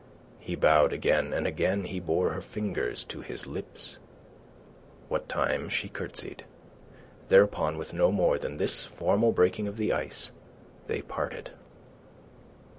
He 0.39 0.55
bowed 0.55 0.93
again; 0.93 1.31
and 1.31 1.45
again 1.45 1.83
he 1.83 1.99
bore 1.99 2.31
her 2.31 2.41
fingers 2.41 3.03
to 3.03 3.21
his 3.21 3.45
lips, 3.45 3.99
what 5.09 5.29
time 5.29 5.69
she 5.69 5.89
curtsied. 5.89 6.43
Thereupon, 7.29 7.77
with 7.77 7.93
no 7.93 8.11
more 8.11 8.39
than 8.39 8.57
this 8.57 8.83
formal 8.83 9.31
breaking 9.31 9.67
of 9.67 9.77
the 9.77 9.93
ice, 9.93 10.31
they 10.87 11.03
parted. 11.03 11.51